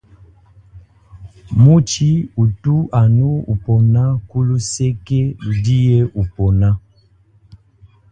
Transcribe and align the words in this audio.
Mutshi 1.63 2.09
utu 2.43 2.77
anu 3.01 3.29
upona 3.53 4.01
kuluseke 4.29 5.19
ludiye 5.45 5.99
upona. 6.21 6.69